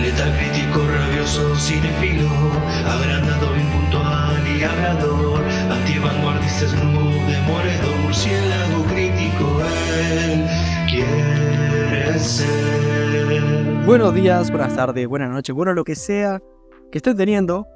Letal 0.00 0.36
crítico, 0.36 0.86
rabioso, 0.86 1.56
cinefilo, 1.56 2.28
agrandado, 2.86 3.56
impuntual 3.56 4.46
y 4.46 4.62
hablador, 4.62 5.42
antivanguardista, 5.70 6.68
snoop, 6.68 7.12
demoledor, 7.26 7.96
murciélago 8.02 8.84
crítico, 8.84 9.60
él 10.10 10.46
quiere 10.88 12.18
ser. 12.18 13.84
Buenos 13.86 14.14
días, 14.14 14.50
buenas 14.50 14.74
tardes, 14.74 15.06
buenas 15.06 15.30
noches, 15.30 15.54
bueno, 15.54 15.72
lo 15.72 15.84
que 15.84 15.94
sea 15.94 16.40
que 16.90 16.98
estén 16.98 17.16
teniendo. 17.16 17.66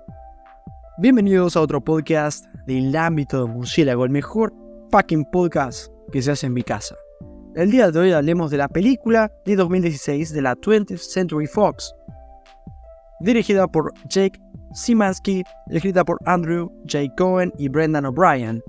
Bienvenidos 0.98 1.57
a 1.57 1.61
otro 1.61 1.80
podcast 1.80 2.46
del 2.66 2.95
ámbito 2.96 3.45
de 3.45 3.53
murciélago, 3.53 4.05
el 4.05 4.11
mejor 4.11 4.53
fucking 4.91 5.25
podcast 5.30 5.93
que 6.12 6.21
se 6.21 6.32
hace 6.32 6.46
en 6.46 6.55
mi 6.55 6.62
casa. 6.62 6.96
El 7.55 7.71
día 7.71 7.91
de 7.91 7.98
hoy 7.98 8.12
hablemos 8.12 8.50
de 8.50 8.57
la 8.57 8.69
película 8.69 9.32
de 9.45 9.57
2016 9.57 10.32
de 10.32 10.43
la 10.43 10.55
20th 10.55 10.98
Century 10.98 11.46
Fox, 11.46 11.94
dirigida 13.21 13.67
por 13.67 13.93
Jake 14.08 14.39
Simansky, 14.72 15.43
escrita 15.71 16.04
por 16.04 16.18
Andrew 16.26 16.71
J. 16.90 17.13
Cohen 17.17 17.53
y 17.59 17.68
Brendan 17.68 18.07
O'Brien. 18.07 18.63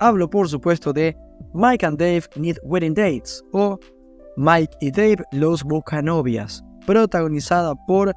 Hablo 0.00 0.28
por 0.28 0.48
supuesto 0.48 0.92
de 0.92 1.16
Mike 1.54 1.86
and 1.86 1.98
Dave 1.98 2.24
Need 2.36 2.58
Wedding 2.64 2.94
Dates 2.94 3.42
o 3.52 3.78
Mike 4.36 4.76
y 4.80 4.90
Dave 4.90 5.24
Los 5.32 5.62
Bucanovias, 5.62 6.64
protagonizada 6.86 7.74
por 7.86 8.12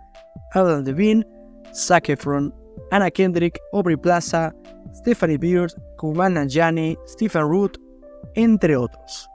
Adam 0.54 0.84
Devine, 0.84 1.26
Zac 1.74 2.10
Efron, 2.10 2.54
Anna 2.92 3.12
Kendrick, 3.12 3.60
Aubrey 3.74 3.96
Plaza, 3.96 4.54
Stephanie 4.94 5.38
Beard, 5.38 5.74
Kumail 5.98 6.34
Nanjiani, 6.34 6.98
Stephen 7.06 7.48
Root, 7.48 7.78
entre 8.36 8.76
otros. 8.76 9.30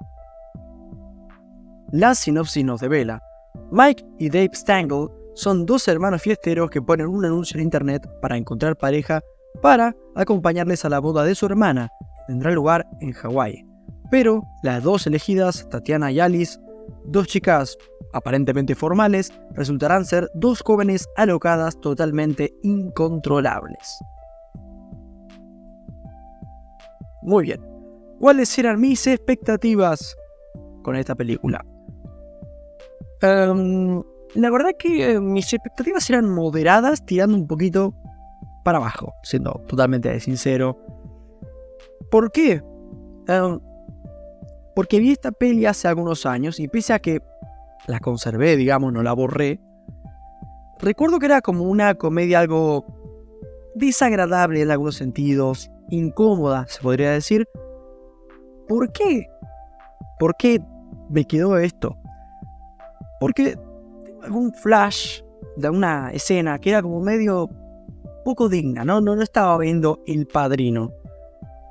La 1.93 2.15
sinopsis 2.15 2.65
nos 2.65 2.81
devela. 2.81 3.23
Mike 3.71 4.05
y 4.19 4.29
Dave 4.29 4.51
Stangle 4.55 5.09
son 5.35 5.67
dos 5.67 5.89
hermanos 5.89 6.23
fiesteros 6.23 6.71
que 6.71 6.83
ponen 6.83 7.07
un 7.07 7.25
anuncio 7.25 7.57
en 7.59 7.65
internet 7.65 8.07
para 8.21 8.37
encontrar 8.37 8.77
pareja 8.77 9.21
para 9.61 9.95
acompañarles 10.15 10.85
a 10.85 10.89
la 10.89 10.99
boda 10.99 11.25
de 11.25 11.35
su 11.35 11.47
hermana, 11.47 11.91
tendrá 12.27 12.51
lugar 12.51 12.87
en 13.01 13.13
Hawái. 13.13 13.65
Pero 14.11 14.43
las 14.63 14.83
dos 14.83 15.07
elegidas, 15.07 15.69
Tatiana 15.71 16.11
y 16.13 16.21
Alice, 16.21 16.59
dos 17.07 17.27
chicas 17.27 17.77
aparentemente 18.13 18.75
formales, 18.75 19.33
resultarán 19.53 20.05
ser 20.05 20.31
dos 20.35 20.63
jóvenes 20.63 21.09
alocadas 21.17 21.81
totalmente 21.81 22.53
incontrolables. 22.63 23.99
Muy 27.23 27.45
bien, 27.45 27.61
¿cuáles 28.19 28.59
eran 28.59 28.81
mis 28.81 29.07
expectativas 29.07 30.15
con 30.83 30.97
esta 30.97 31.15
película? 31.15 31.65
Em, 33.23 34.03
la 34.35 34.51
verdad 34.51 34.71
que 34.79 35.13
eh, 35.13 35.21
mis 35.21 35.53
expectativas 35.53 36.09
eran 36.11 36.29
moderadas, 36.29 37.05
tirando 37.05 37.37
un 37.37 37.47
poquito 37.47 37.95
para 38.65 38.79
abajo, 38.79 39.15
siendo 39.23 39.63
totalmente 39.69 40.19
sincero. 40.21 40.79
¿Por 42.11 42.33
qué? 42.33 42.63
Em, 43.29 43.61
porque 44.75 45.01
vi 45.01 45.13
esta 45.13 45.33
peli 45.33 45.67
hace 45.67 45.89
algunos 45.89 46.25
años 46.25 46.59
y 46.61 46.69
pese 46.69 46.93
a 46.93 46.99
que 46.99 47.21
la 47.87 48.01
conservé, 48.01 48.57
digamos, 48.57 48.93
no 48.93 49.03
la 49.03 49.13
borré, 49.13 49.61
recuerdo 50.79 51.19
que 51.19 51.27
era 51.27 51.43
como 51.43 51.65
una 51.65 51.95
comedia 51.95 52.41
algo 52.41 52.87
desagradable 53.75 54.63
en 54.63 54.71
algunos 54.71 54.97
sentidos, 54.97 55.71
incómoda, 55.91 56.67
se 56.69 56.81
podría 56.81 57.13
decir. 57.13 57.47
¿Por 58.69 58.93
qué? 58.93 59.27
¿Por 60.19 60.37
qué 60.37 60.61
me 61.11 61.25
quedó 61.25 61.59
esto? 61.59 61.97
Porque 63.21 63.59
algún 64.23 64.53
flash 64.53 65.23
de 65.57 65.69
una 65.69 66.11
escena 66.13 66.59
que 66.59 66.71
era 66.71 66.83
como 66.83 67.01
medio 67.01 67.51
poco 68.25 68.49
digna, 68.49 68.85
¿no? 68.85 69.01
No, 69.01 69.17
no 69.17 69.23
estaba 69.23 69.59
viendo 69.59 70.03
El 70.07 70.27
Padrino. 70.27 70.93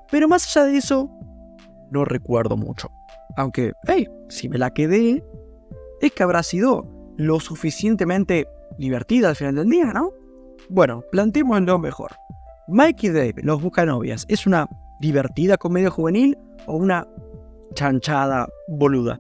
Pero 0.10 0.28
más 0.28 0.46
allá 0.46 0.68
de 0.68 0.78
eso, 0.78 1.10
no 1.92 2.06
recuerdo 2.06 2.58
mucho. 2.58 2.90
Aunque, 3.38 3.74
hey, 3.88 4.08
si 4.30 4.50
me 4.50 4.58
la 4.58 4.72
quedé, 4.72 5.24
es 6.02 6.12
que 6.12 6.24
habrá 6.24 6.44
sido 6.44 6.86
lo 7.18 7.40
suficientemente 7.40 8.48
divertida 8.78 9.30
al 9.30 9.36
final 9.36 9.56
del 9.56 9.70
día, 9.70 9.94
¿no? 9.94 10.12
Bueno, 10.70 11.04
planteémoslo 11.12 11.80
mejor. 11.80 12.12
Mikey 12.68 13.10
Dave, 13.10 13.36
Los 13.44 13.62
Buscanovias, 13.62 14.26
¿es 14.28 14.46
una 14.48 14.68
divertida 15.00 15.58
comedia 15.58 15.90
juvenil 15.90 16.38
o 16.68 16.76
una 16.76 17.08
chanchada 17.74 18.48
boluda? 18.68 19.20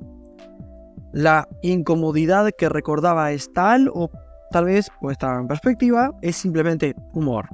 La 1.13 1.47
incomodidad 1.61 2.49
que 2.57 2.69
recordaba 2.69 3.31
es 3.31 3.51
tal 3.53 3.89
o 3.93 4.09
tal 4.51 4.65
vez, 4.65 4.89
o 5.01 5.11
en 5.11 5.47
perspectiva, 5.47 6.11
es 6.21 6.35
simplemente 6.35 6.95
humor. 7.13 7.47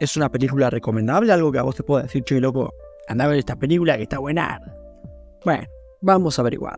¿Es 0.00 0.16
una 0.16 0.30
película 0.30 0.70
recomendable? 0.70 1.32
Algo 1.32 1.52
que 1.52 1.58
a 1.58 1.62
vos 1.62 1.76
te 1.76 1.82
pueda 1.82 2.04
decir, 2.04 2.24
che, 2.24 2.40
loco, 2.40 2.72
anda 3.08 3.24
a 3.24 3.28
ver 3.28 3.38
esta 3.38 3.56
película 3.56 3.96
que 3.96 4.04
está 4.04 4.18
buena. 4.18 4.60
Bueno, 5.44 5.64
vamos 6.00 6.38
a 6.38 6.42
averiguar. 6.42 6.76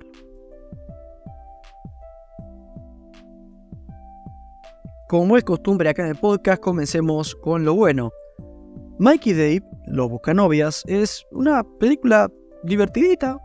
Como 5.08 5.36
es 5.36 5.44
costumbre 5.44 5.88
acá 5.88 6.02
en 6.02 6.08
el 6.08 6.16
podcast, 6.16 6.60
comencemos 6.60 7.36
con 7.36 7.64
lo 7.64 7.74
bueno. 7.74 8.10
Mikey 8.98 9.34
Dave, 9.34 9.62
Los 9.86 10.10
Buscanovias, 10.10 10.82
es 10.86 11.24
una 11.30 11.62
película 11.78 12.28
divertidita, 12.64 13.38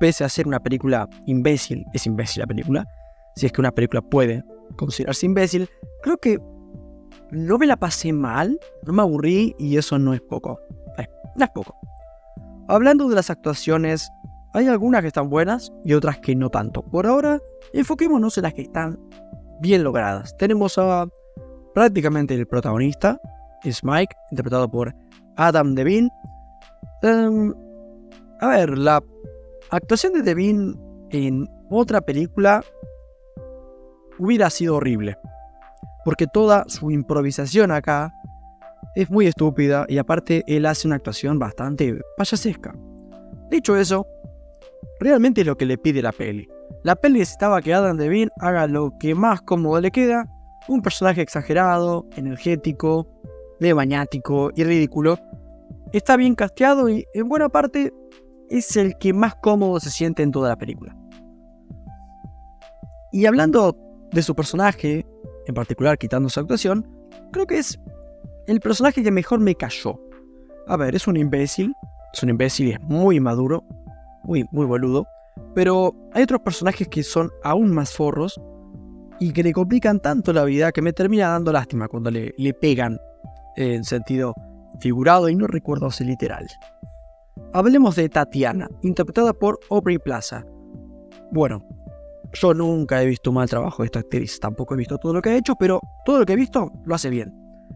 pese 0.00 0.24
a 0.24 0.28
ser 0.28 0.46
una 0.46 0.60
película 0.60 1.08
imbécil, 1.26 1.84
es 1.92 2.06
imbécil 2.06 2.40
la 2.40 2.46
película, 2.46 2.86
si 3.36 3.46
es 3.46 3.52
que 3.52 3.60
una 3.60 3.72
película 3.72 4.00
puede 4.02 4.44
considerarse 4.76 5.26
imbécil, 5.26 5.68
creo 6.02 6.18
que 6.18 6.38
no 7.30 7.58
me 7.58 7.66
la 7.66 7.76
pasé 7.76 8.12
mal, 8.12 8.58
no 8.84 8.92
me 8.92 9.02
aburrí 9.02 9.54
y 9.58 9.76
eso 9.76 9.98
no 9.98 10.14
es 10.14 10.20
poco. 10.20 10.58
No 11.36 11.44
es 11.44 11.50
poco. 11.50 11.76
Hablando 12.68 13.08
de 13.08 13.16
las 13.16 13.28
actuaciones, 13.28 14.08
hay 14.52 14.68
algunas 14.68 15.00
que 15.00 15.08
están 15.08 15.28
buenas 15.28 15.72
y 15.84 15.94
otras 15.94 16.18
que 16.20 16.36
no 16.36 16.48
tanto. 16.48 16.82
Por 16.82 17.06
ahora, 17.06 17.40
enfoquémonos 17.72 18.38
en 18.38 18.44
las 18.44 18.54
que 18.54 18.62
están 18.62 18.98
bien 19.60 19.82
logradas. 19.82 20.36
Tenemos 20.36 20.78
a 20.78 21.06
prácticamente 21.74 22.34
el 22.34 22.46
protagonista, 22.46 23.20
es 23.64 23.82
Mike, 23.82 24.14
interpretado 24.30 24.70
por 24.70 24.94
Adam 25.36 25.74
Devine. 25.74 26.08
Em, 27.02 27.52
a 28.40 28.48
ver, 28.48 28.78
la 28.78 29.02
actuación 29.76 30.12
de 30.12 30.22
Devine 30.22 30.74
en 31.10 31.48
otra 31.70 32.00
película 32.00 32.62
hubiera 34.18 34.50
sido 34.50 34.76
horrible. 34.76 35.16
Porque 36.04 36.26
toda 36.26 36.64
su 36.68 36.90
improvisación 36.90 37.70
acá 37.70 38.12
es 38.94 39.10
muy 39.10 39.26
estúpida 39.26 39.86
y 39.88 39.98
aparte 39.98 40.44
él 40.46 40.66
hace 40.66 40.86
una 40.86 40.96
actuación 40.96 41.38
bastante 41.38 41.98
payasesca. 42.16 42.74
Dicho 43.50 43.76
eso, 43.76 44.06
realmente 45.00 45.40
es 45.40 45.46
lo 45.46 45.56
que 45.56 45.66
le 45.66 45.78
pide 45.78 46.02
la 46.02 46.12
peli. 46.12 46.48
La 46.82 46.94
peli 46.94 47.20
necesitaba 47.20 47.62
que 47.62 47.74
Adam 47.74 47.96
Devine 47.96 48.30
haga 48.40 48.66
lo 48.66 48.92
que 48.98 49.14
más 49.14 49.42
cómodo 49.42 49.80
le 49.80 49.90
queda, 49.90 50.28
un 50.68 50.82
personaje 50.82 51.22
exagerado, 51.22 52.06
energético, 52.16 53.08
de 53.60 53.74
maniático 53.74 54.50
y 54.54 54.64
ridículo. 54.64 55.18
Está 55.92 56.16
bien 56.16 56.34
casteado 56.34 56.88
y 56.88 57.04
en 57.14 57.28
buena 57.28 57.48
parte 57.48 57.92
es 58.50 58.76
el 58.76 58.96
que 58.98 59.12
más 59.12 59.34
cómodo 59.36 59.80
se 59.80 59.90
siente 59.90 60.22
en 60.22 60.32
toda 60.32 60.48
la 60.48 60.56
película. 60.56 60.96
Y 63.12 63.26
hablando 63.26 63.76
de 64.12 64.22
su 64.22 64.34
personaje, 64.34 65.06
en 65.46 65.54
particular 65.54 65.98
quitando 65.98 66.28
su 66.28 66.40
actuación, 66.40 66.88
creo 67.32 67.46
que 67.46 67.58
es 67.58 67.78
el 68.46 68.60
personaje 68.60 69.02
que 69.02 69.10
mejor 69.10 69.40
me 69.40 69.54
cayó. 69.54 70.00
A 70.66 70.76
ver, 70.76 70.94
es 70.94 71.06
un 71.06 71.16
imbécil, 71.16 71.74
es 72.12 72.22
un 72.22 72.30
imbécil 72.30 72.68
y 72.68 72.72
es 72.72 72.80
muy 72.82 73.20
maduro, 73.20 73.64
muy, 74.24 74.44
muy 74.50 74.66
boludo, 74.66 75.06
pero 75.54 75.94
hay 76.12 76.22
otros 76.24 76.40
personajes 76.40 76.88
que 76.88 77.02
son 77.02 77.30
aún 77.42 77.72
más 77.72 77.92
forros 77.92 78.40
y 79.20 79.32
que 79.32 79.42
le 79.42 79.52
complican 79.52 80.00
tanto 80.00 80.32
la 80.32 80.44
vida 80.44 80.72
que 80.72 80.82
me 80.82 80.92
termina 80.92 81.28
dando 81.28 81.52
lástima 81.52 81.88
cuando 81.88 82.10
le, 82.10 82.34
le 82.36 82.54
pegan 82.54 82.98
en 83.56 83.84
sentido 83.84 84.34
figurado 84.80 85.28
y 85.28 85.36
no 85.36 85.46
recuerdo 85.46 85.90
si 85.90 86.04
literal. 86.04 86.46
Hablemos 87.52 87.96
de 87.96 88.08
Tatiana, 88.08 88.68
interpretada 88.82 89.32
por 89.32 89.58
Aubrey 89.70 89.98
Plaza. 89.98 90.44
Bueno, 91.30 91.62
yo 92.32 92.54
nunca 92.54 93.02
he 93.02 93.06
visto 93.06 93.32
mal 93.32 93.48
trabajo 93.48 93.82
de 93.82 93.86
esta 93.86 94.00
actriz, 94.00 94.40
tampoco 94.40 94.74
he 94.74 94.78
visto 94.78 94.98
todo 94.98 95.12
lo 95.12 95.22
que 95.22 95.30
ha 95.30 95.36
hecho, 95.36 95.54
pero 95.56 95.80
todo 96.04 96.20
lo 96.20 96.26
que 96.26 96.32
he 96.32 96.36
visto 96.36 96.70
lo 96.84 96.94
hace 96.94 97.10
bien. 97.10 97.32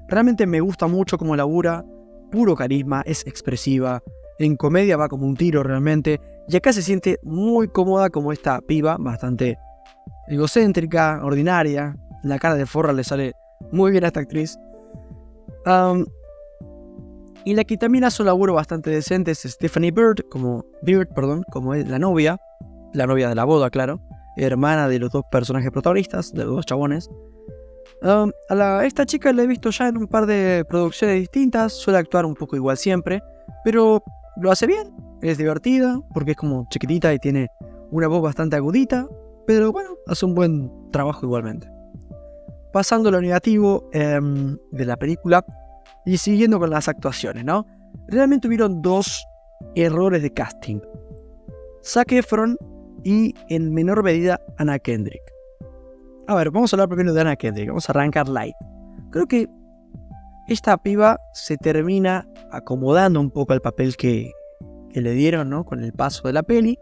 Realmente 0.09 0.47
me 0.47 0.61
gusta 0.61 0.87
mucho 0.87 1.19
cómo 1.19 1.37
labura, 1.37 1.85
puro 2.31 2.55
carisma, 2.57 3.03
es 3.07 3.27
expresiva, 3.27 4.03
en 4.39 4.57
comedia 4.57 4.97
va 4.97 5.09
como 5.09 5.27
un 5.27 5.37
tiro 5.37 5.63
realmente, 5.63 6.21
y 6.49 6.57
acá 6.57 6.73
se 6.73 6.83
siente 6.83 7.19
muy 7.23 7.69
cómoda 7.69 8.11
como 8.11 8.33
esta 8.33 8.61
piba, 8.61 8.97
bastante 8.99 9.59
egocéntrica, 10.29 11.21
ordinaria, 11.25 11.97
la 12.23 12.39
cara 12.39 12.55
de 12.55 12.67
forra 12.67 12.93
le 12.93 13.05
sale 13.05 13.33
muy 13.73 13.91
bien 13.91 14.05
a 14.05 14.09
esta 14.09 14.21
actriz. 14.21 14.59
Y 17.49 17.55
la 17.55 17.65
que 17.65 17.79
también 17.79 18.05
hace 18.05 18.21
un 18.21 18.27
laburo 18.27 18.53
bastante 18.53 18.91
decente 18.91 19.31
es 19.31 19.39
Stephanie 19.39 19.91
Bird, 19.91 20.19
como 20.29 20.67
Bird, 20.83 21.09
perdón, 21.15 21.45
como 21.51 21.73
es 21.73 21.89
la 21.89 21.99
novia, 21.99 22.39
la 22.93 23.07
novia 23.07 23.31
de 23.31 23.35
la 23.35 23.45
boda, 23.45 23.71
claro. 23.71 24.03
hermana 24.37 24.87
de 24.87 24.99
los 24.99 25.11
dos 25.13 25.25
personajes 25.33 25.71
protagonistas, 25.71 26.31
de 26.35 26.45
los 26.45 26.57
dos 26.57 26.67
chabones. 26.67 27.09
Um, 28.03 28.31
a 28.51 28.55
la- 28.55 28.85
esta 28.85 29.07
chica 29.07 29.33
la 29.33 29.45
he 29.45 29.47
visto 29.47 29.71
ya 29.71 29.89
en 29.89 29.97
un 29.97 30.07
par 30.07 30.27
de 30.27 30.63
producciones 30.69 31.21
distintas, 31.21 31.73
suele 31.73 31.99
actuar 31.99 32.27
un 32.27 32.35
poco 32.35 32.55
igual 32.55 32.77
siempre, 32.77 33.23
pero 33.65 34.03
lo 34.43 34.51
hace 34.51 34.67
bien, 34.67 34.95
es 35.23 35.39
divertida, 35.39 35.99
porque 36.13 36.33
es 36.33 36.37
como 36.37 36.67
chiquitita 36.69 37.15
y 37.15 37.19
tiene 37.19 37.49
una 37.91 38.09
voz 38.09 38.21
bastante 38.21 38.57
agudita, 38.57 39.09
pero 39.47 39.73
bueno, 39.73 39.97
hace 40.07 40.27
un 40.27 40.35
buen 40.35 40.71
trabajo 40.93 41.25
igualmente. 41.25 41.67
Pasando 42.75 43.09
a 43.09 43.13
lo 43.13 43.23
negativo 43.23 43.89
em, 43.95 44.59
de 44.71 44.85
la 44.85 44.99
película 44.99 45.43
y 46.09 46.17
siguiendo 46.17 46.59
con 46.59 46.71
las 46.71 46.89
actuaciones, 46.89 47.45
¿no? 47.45 47.67
Realmente 48.09 48.49
hubieron 48.49 48.81
dos 48.81 49.23
errores 49.75 50.23
de 50.23 50.33
casting. 50.33 50.81
Zac 51.85 52.13
Efron 52.13 52.57
y 53.05 53.35
en 53.51 53.75
menor 53.75 54.03
medida 54.03 54.41
Anna 54.57 54.79
Kendrick. 54.79 55.21
A 56.27 56.35
ver, 56.35 56.51
vamos 56.51 56.73
a 56.73 56.77
hablar 56.77 56.89
primero 56.89 57.13
de 57.13 57.21
Anna 57.21 57.37
Kendrick, 57.37 57.69
vamos 57.69 57.89
a 57.89 57.93
arrancar 57.93 58.27
light. 58.27 58.55
Creo 59.11 59.27
que 59.27 59.49
esta 60.49 60.79
piba 60.79 61.19
se 61.35 61.59
termina 61.59 62.27
acomodando 62.53 63.21
un 63.21 63.31
poco 63.31 63.53
al 63.53 63.61
papel 63.61 63.95
que, 63.99 64.33
que 64.91 65.03
le 65.03 65.13
dieron, 65.13 65.51
¿no? 65.51 65.67
Con 65.67 65.85
el 65.85 65.93
paso 65.93 66.27
de 66.27 66.33
la 66.33 66.43
peli. 66.43 66.79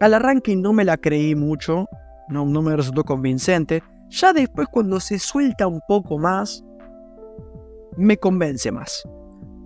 Al 0.00 0.12
arranque 0.12 0.54
no 0.56 0.74
me 0.74 0.84
la 0.84 0.98
creí 0.98 1.34
mucho, 1.34 1.88
no, 2.28 2.44
no 2.44 2.60
me 2.60 2.76
resultó 2.76 3.02
convincente. 3.02 3.82
Ya 4.10 4.34
después 4.34 4.68
cuando 4.70 5.00
se 5.00 5.18
suelta 5.18 5.66
un 5.66 5.80
poco 5.88 6.18
más, 6.18 6.62
me 7.96 8.16
convence 8.16 8.70
más. 8.70 9.02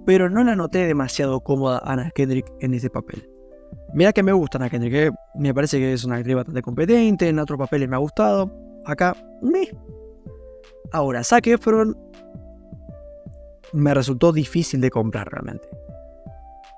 Pero 0.05 0.31
no 0.31 0.45
la 0.45 0.55
noté 0.55 0.87
demasiado 0.87 1.41
cómoda 1.41 1.83
Anna 1.85 2.11
Kendrick 2.15 2.47
en 2.61 2.75
ese 2.75 2.91
papel. 2.91 3.29
Mira 3.95 4.13
que 4.13 4.23
me 4.23 4.33
gusta 4.33 4.59
Anna 4.59 4.71
Kendrick, 4.71 4.95
eh, 4.95 5.11
me 5.35 5.53
parece 5.53 5.79
que 5.79 5.93
es 5.93 6.05
una 6.05 6.17
actriz 6.17 6.37
bastante 6.37 6.63
competente, 6.63 7.29
en 7.29 7.39
otros 7.39 7.59
papeles 7.59 7.89
me 7.89 7.97
ha 7.97 8.01
gustado. 8.01 8.53
Acá, 8.85 9.17
me. 9.43 9.69
Ahora, 10.93 11.25
Zac 11.25 11.47
Efron 11.49 11.97
me 13.73 13.95
resultó 13.95 14.33
difícil 14.33 14.81
de 14.81 14.91
comprar 14.91 15.29
realmente. 15.31 15.69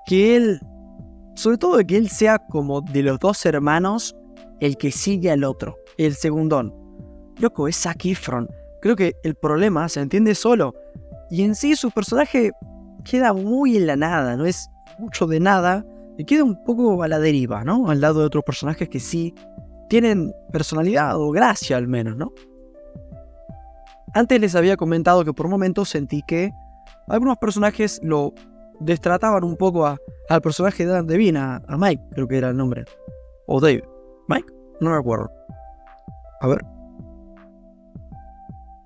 Que 0.05 0.35
él, 0.35 0.59
sobre 1.35 1.57
todo 1.57 1.85
que 1.85 1.97
él 1.97 2.09
sea 2.09 2.39
como 2.49 2.81
de 2.81 3.03
los 3.03 3.19
dos 3.19 3.45
hermanos, 3.45 4.15
el 4.59 4.77
que 4.77 4.91
sigue 4.91 5.31
al 5.31 5.43
otro, 5.43 5.77
el 5.97 6.15
segundón. 6.15 6.73
Loco, 7.39 7.67
es 7.67 7.77
Zac 7.77 8.05
Efron. 8.05 8.49
Creo 8.81 8.95
que 8.95 9.15
el 9.23 9.35
problema 9.35 9.87
se 9.87 10.01
entiende 10.01 10.35
solo. 10.35 10.73
Y 11.29 11.43
en 11.43 11.55
sí 11.55 11.75
su 11.75 11.91
personaje 11.91 12.51
queda 13.03 13.33
muy 13.33 13.77
en 13.77 13.87
la 13.87 13.95
nada, 13.95 14.35
no 14.35 14.45
es 14.45 14.69
mucho 14.97 15.27
de 15.27 15.39
nada. 15.39 15.85
Y 16.17 16.25
queda 16.25 16.43
un 16.43 16.61
poco 16.63 17.01
a 17.03 17.07
la 17.07 17.19
deriva, 17.19 17.63
¿no? 17.63 17.89
Al 17.89 18.01
lado 18.01 18.19
de 18.19 18.25
otros 18.25 18.43
personajes 18.43 18.89
que 18.89 18.99
sí 18.99 19.33
tienen 19.87 20.33
personalidad 20.51 21.17
o 21.17 21.31
gracia 21.31 21.77
al 21.77 21.87
menos, 21.87 22.17
¿no? 22.17 22.31
Antes 24.13 24.39
les 24.41 24.55
había 24.55 24.75
comentado 24.75 25.23
que 25.23 25.33
por 25.33 25.47
momentos 25.47 25.89
sentí 25.89 26.21
que 26.27 26.51
algunos 27.07 27.37
personajes 27.37 27.99
lo 28.03 28.33
destrataban 28.79 29.43
un 29.43 29.55
poco 29.55 29.85
a- 29.85 29.97
al 30.29 30.41
personaje 30.41 30.85
de 30.85 30.91
Dan 30.91 31.07
Devine, 31.07 31.39
a, 31.39 31.61
a 31.67 31.77
Mike, 31.77 32.03
creo 32.11 32.27
que 32.27 32.37
era 32.37 32.49
el 32.49 32.57
nombre. 32.57 32.85
O 33.47 33.59
Dave. 33.61 33.83
¿Mike? 34.27 34.51
No 34.81 34.89
me 34.91 34.97
acuerdo. 34.97 35.29
A 36.41 36.47
ver. 36.47 36.61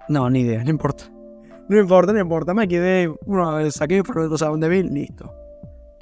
No, 0.10 0.30
ni 0.30 0.42
idea, 0.42 0.64
no 0.64 0.70
importa. 0.70 1.06
No 1.74 1.80
importa, 1.80 2.14
no 2.14 2.20
importa. 2.20 2.54
Mike 2.54 2.76
y 2.76 2.78
Dave, 2.78 3.16
uno 3.26 3.72
saqué 3.72 4.04
por 4.04 4.20
otro 4.20 4.58
Devine, 4.58 4.92
listo. 4.92 5.34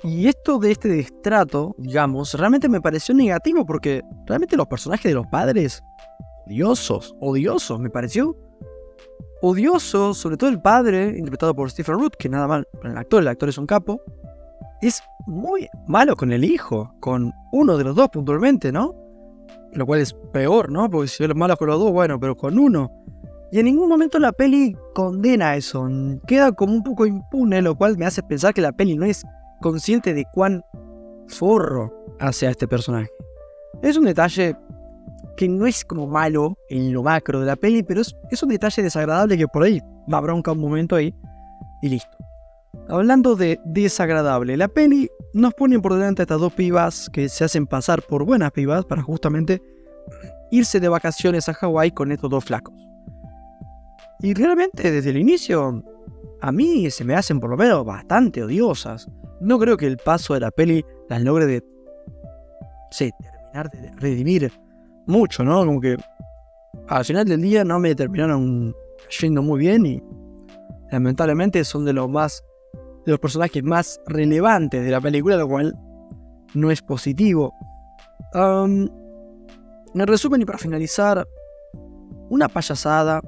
Y 0.03 0.27
esto 0.27 0.59
de 0.59 0.71
este 0.71 0.89
destrato, 0.89 1.73
digamos, 1.77 2.33
realmente 2.33 2.67
me 2.67 2.81
pareció 2.81 3.15
negativo 3.15 3.65
porque 3.65 4.01
realmente 4.25 4.57
los 4.57 4.67
personajes 4.67 5.09
de 5.09 5.13
los 5.13 5.25
padres, 5.27 5.81
odiosos, 6.45 7.15
odiosos, 7.21 7.79
me 7.79 7.89
pareció 7.89 8.35
odioso, 9.41 10.13
sobre 10.13 10.35
todo 10.35 10.49
el 10.49 10.61
padre, 10.61 11.15
interpretado 11.17 11.55
por 11.55 11.71
Stephen 11.71 11.95
Root, 11.95 12.17
que 12.17 12.27
nada 12.27 12.49
mal, 12.49 12.67
el 12.83 12.97
actor, 12.97 13.21
el 13.21 13.29
actor 13.29 13.47
es 13.47 13.57
un 13.57 13.65
capo, 13.65 14.01
es 14.81 15.01
muy 15.25 15.69
malo 15.87 16.17
con 16.17 16.33
el 16.33 16.43
hijo, 16.43 16.93
con 16.99 17.31
uno 17.53 17.77
de 17.77 17.85
los 17.85 17.95
dos 17.95 18.09
puntualmente, 18.09 18.73
¿no? 18.73 18.93
Lo 19.71 19.85
cual 19.85 20.01
es 20.01 20.13
peor, 20.33 20.69
¿no? 20.69 20.89
Porque 20.89 21.07
si 21.07 21.23
es 21.23 21.33
malo 21.33 21.55
con 21.55 21.69
los 21.69 21.79
dos, 21.79 21.93
bueno, 21.93 22.19
pero 22.19 22.35
con 22.35 22.59
uno. 22.59 22.91
Y 23.51 23.59
en 23.59 23.65
ningún 23.65 23.89
momento 23.89 24.17
la 24.17 24.31
peli 24.31 24.75
condena 24.93 25.57
eso, 25.57 25.87
queda 26.25 26.53
como 26.53 26.73
un 26.73 26.83
poco 26.83 27.05
impune, 27.05 27.61
lo 27.61 27.75
cual 27.75 27.97
me 27.97 28.05
hace 28.05 28.23
pensar 28.23 28.53
que 28.53 28.61
la 28.61 28.71
peli 28.71 28.95
no 28.95 29.05
es 29.05 29.23
consciente 29.59 30.13
de 30.13 30.25
cuán 30.33 30.63
forro 31.27 31.93
hace 32.19 32.47
a 32.47 32.51
este 32.51 32.67
personaje. 32.67 33.09
Es 33.81 33.97
un 33.97 34.05
detalle 34.05 34.55
que 35.35 35.49
no 35.49 35.65
es 35.65 35.83
como 35.83 36.07
malo 36.07 36.57
en 36.69 36.93
lo 36.93 37.03
macro 37.03 37.41
de 37.41 37.45
la 37.45 37.55
peli, 37.57 37.83
pero 37.83 38.01
es, 38.01 38.43
un 38.43 38.49
detalle 38.49 38.83
desagradable 38.83 39.37
que 39.37 39.47
por 39.47 39.63
ahí 39.63 39.81
va 40.11 40.21
bronca 40.21 40.53
un 40.53 40.59
momento 40.59 40.95
ahí 40.95 41.13
y 41.81 41.89
listo. 41.89 42.17
Hablando 42.87 43.35
de 43.35 43.59
desagradable, 43.65 44.55
la 44.55 44.69
peli 44.69 45.09
nos 45.33 45.53
pone 45.53 45.79
por 45.79 45.93
delante 45.93 46.21
a 46.21 46.23
estas 46.23 46.39
dos 46.39 46.53
pibas 46.53 47.09
que 47.11 47.27
se 47.27 47.43
hacen 47.43 47.67
pasar 47.67 48.01
por 48.01 48.25
buenas 48.25 48.51
pibas 48.51 48.85
para 48.85 49.01
justamente 49.01 49.61
irse 50.51 50.79
de 50.79 50.87
vacaciones 50.87 51.49
a 51.49 51.53
Hawái 51.53 51.91
con 51.91 52.11
estos 52.11 52.29
dos 52.29 52.45
flacos. 52.45 52.90
Y 54.21 54.33
realmente 54.33 54.91
desde 54.91 55.09
el 55.09 55.17
inicio 55.17 55.83
a 56.41 56.51
mí 56.51 56.89
se 56.91 57.03
me 57.03 57.15
hacen 57.15 57.39
por 57.39 57.49
lo 57.49 57.57
menos 57.57 57.85
bastante 57.85 58.43
odiosas. 58.43 59.07
No 59.39 59.57
creo 59.57 59.77
que 59.77 59.87
el 59.87 59.97
paso 59.97 60.33
de 60.33 60.41
la 60.41 60.51
peli 60.51 60.85
las 61.09 61.21
logre 61.21 61.47
de... 61.47 61.63
Sí, 62.91 63.11
terminar 63.19 63.69
de 63.71 63.91
redimir 63.97 64.51
mucho, 65.07 65.43
¿no? 65.43 65.65
Como 65.65 65.81
que 65.81 65.97
al 66.87 67.05
final 67.05 67.25
del 67.25 67.41
día 67.41 67.63
no 67.63 67.79
me 67.79 67.95
terminaron 67.95 68.75
yendo 69.19 69.41
muy 69.41 69.59
bien 69.59 69.85
y 69.85 70.03
lamentablemente 70.91 71.63
son 71.63 71.85
de 71.85 71.93
los 71.93 72.09
más 72.09 72.43
de 73.05 73.13
los 73.13 73.19
personajes 73.19 73.63
más 73.63 73.99
relevantes 74.05 74.83
de 74.83 74.91
la 74.91 75.01
película, 75.01 75.35
lo 75.35 75.47
cual 75.47 75.73
no 76.53 76.69
es 76.69 76.81
positivo. 76.83 77.51
En 78.33 78.91
resumen 79.95 80.41
y 80.41 80.45
para 80.45 80.59
finalizar, 80.59 81.27
una 82.29 82.47
payasada 82.47 83.21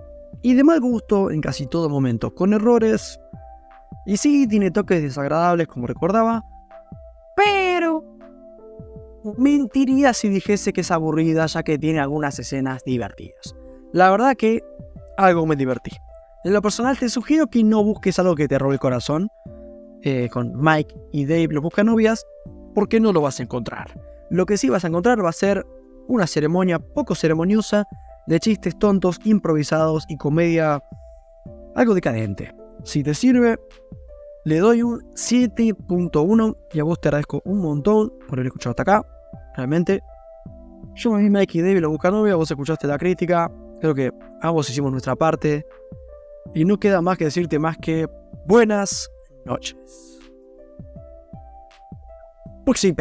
y 0.43 0.53
de 0.53 0.63
mal 0.63 0.79
gusto 0.79 1.31
en 1.31 1.41
casi 1.41 1.65
todo 1.65 1.89
momento, 1.89 2.35
con 2.35 2.53
errores 2.53 3.19
y 4.05 4.17
sí 4.17 4.45
tiene 4.47 4.69
toques 4.69 5.01
desagradables 5.01 5.67
como 5.67 5.87
recordaba, 5.87 6.43
pero 7.35 8.03
mentiría 9.37 10.13
si 10.13 10.29
dijese 10.29 10.73
que 10.73 10.81
es 10.81 10.91
aburrida 10.91 11.45
ya 11.45 11.63
que 11.63 11.79
tiene 11.79 11.99
algunas 11.99 12.37
escenas 12.37 12.83
divertidas. 12.83 13.55
La 13.93 14.11
verdad 14.11 14.35
que 14.35 14.61
algo 15.17 15.45
me 15.45 15.55
divertí. 15.55 15.91
En 16.43 16.51
lo 16.51 16.61
personal 16.61 16.97
te 16.99 17.07
sugiero 17.07 17.47
que 17.47 17.63
no 17.63 17.83
busques 17.83 18.19
algo 18.19 18.35
que 18.35 18.49
te 18.49 18.59
robe 18.59 18.73
el 18.75 18.79
corazón. 18.79 19.29
eh, 20.05 20.27
con 20.29 20.51
Mike 20.61 20.93
y 21.13 21.25
Dave 21.25 21.47
los 21.51 21.63
buscan 21.63 21.85
novias, 21.85 22.25
porque 22.75 22.99
no 22.99 23.13
lo 23.13 23.21
vas 23.21 23.39
a 23.39 23.43
encontrar. 23.43 23.97
Lo 24.29 24.45
que 24.45 24.57
sí 24.57 24.67
vas 24.67 24.83
a 24.83 24.89
encontrar 24.89 25.23
va 25.23 25.29
a 25.29 25.33
ser 25.33 25.65
una 26.09 26.27
ceremonia 26.27 26.79
poco 26.79 27.15
ceremoniosa 27.15 27.85
de 28.27 28.39
chistes 28.39 28.77
tontos, 28.77 29.19
improvisados 29.23 30.05
y 30.07 30.17
comedia 30.17 30.83
algo 31.75 31.93
decadente. 31.93 32.55
Si 32.83 33.03
te 33.03 33.13
sirve, 33.13 33.59
le 34.45 34.59
doy 34.59 34.83
un 34.83 35.01
7.1 35.13 36.57
y 36.73 36.79
a 36.79 36.83
vos 36.83 36.99
te 36.99 37.07
agradezco 37.07 37.41
un 37.45 37.59
montón 37.59 38.13
por 38.27 38.39
haber 38.39 38.47
escuchado 38.47 38.71
hasta 38.71 38.83
acá. 38.83 39.05
Realmente, 39.55 40.01
yo 40.95 41.11
me 41.11 41.45
y 41.49 41.61
Dave 41.61 41.81
lo 41.81 41.89
buscan 41.89 42.13
novia, 42.13 42.35
vos 42.35 42.51
escuchaste 42.51 42.87
la 42.87 42.97
crítica, 42.97 43.51
creo 43.79 43.95
que 43.95 44.11
ambos 44.41 44.69
hicimos 44.69 44.91
nuestra 44.91 45.15
parte. 45.15 45.65
Y 46.53 46.65
no 46.65 46.77
queda 46.77 47.01
más 47.01 47.17
que 47.17 47.25
decirte 47.25 47.57
más 47.57 47.77
que 47.77 48.07
buenas 48.45 49.09
noches. 49.45 49.75
Puxy. 52.65 52.93